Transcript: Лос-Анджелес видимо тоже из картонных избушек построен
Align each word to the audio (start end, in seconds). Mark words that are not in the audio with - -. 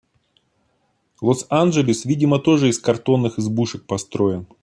Лос-Анджелес 1.21 2.05
видимо 2.05 2.39
тоже 2.39 2.69
из 2.69 2.79
картонных 2.79 3.37
избушек 3.37 3.85
построен 3.85 4.47